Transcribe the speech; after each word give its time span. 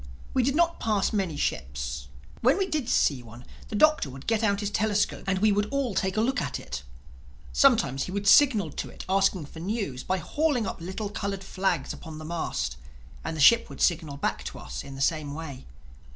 We 0.33 0.41
did 0.41 0.55
not 0.55 0.79
pass 0.79 1.13
many 1.13 1.37
ships. 1.37 2.07
When 2.41 2.57
we 2.57 2.65
did 2.65 2.89
see 2.89 3.21
one, 3.21 3.45
the 3.67 3.75
Doctor 3.75 4.09
would 4.09 4.25
get 4.25 4.43
out 4.43 4.61
his 4.61 4.71
telescope 4.71 5.25
and 5.27 5.37
we 5.37 5.51
would 5.51 5.67
all 5.69 5.93
take 5.93 6.17
a 6.17 6.21
look 6.21 6.41
at 6.41 6.59
it. 6.59 6.81
Sometimes 7.53 8.05
he 8.05 8.11
would 8.11 8.27
signal 8.27 8.71
to 8.71 8.89
it, 8.89 9.05
asking 9.07 9.45
for 9.45 9.59
news, 9.59 10.01
by 10.03 10.17
hauling 10.17 10.65
up 10.65 10.81
little 10.81 11.09
colored 11.11 11.43
flags 11.43 11.93
upon 11.93 12.17
the 12.17 12.25
mast; 12.25 12.77
and 13.23 13.37
the 13.37 13.41
ship 13.41 13.69
would 13.69 13.79
signal 13.79 14.17
back 14.17 14.43
to 14.45 14.57
us 14.57 14.83
in 14.83 14.95
the 14.95 15.01
same 15.01 15.35
way. 15.35 15.67